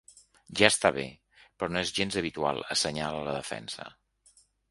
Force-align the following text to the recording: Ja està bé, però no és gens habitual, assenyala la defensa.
Ja 0.59 0.69
està 0.71 0.89
bé, 0.95 1.03
però 1.41 1.75
no 1.75 1.83
és 1.87 1.91
gens 1.99 2.17
habitual, 2.23 2.63
assenyala 2.77 3.23
la 3.27 3.37
defensa. 3.39 3.89